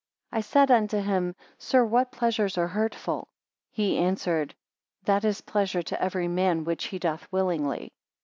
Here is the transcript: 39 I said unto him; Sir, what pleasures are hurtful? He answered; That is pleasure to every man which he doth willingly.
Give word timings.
39 0.31 0.39
I 0.39 0.41
said 0.41 0.71
unto 0.71 0.97
him; 0.97 1.35
Sir, 1.59 1.85
what 1.85 2.11
pleasures 2.11 2.57
are 2.57 2.69
hurtful? 2.69 3.27
He 3.69 3.99
answered; 3.99 4.55
That 5.03 5.23
is 5.23 5.41
pleasure 5.41 5.83
to 5.83 6.01
every 6.01 6.27
man 6.27 6.63
which 6.63 6.85
he 6.85 6.97
doth 6.97 7.31
willingly. 7.31 7.93